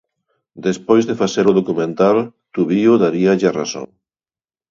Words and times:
Despois 0.67 1.03
de 1.09 1.15
facer 1.21 1.45
o 1.51 1.57
documental, 1.59 2.17
Tubío 2.53 2.93
daríalle 3.03 3.47
a 3.49 3.55
razón. 3.61 3.87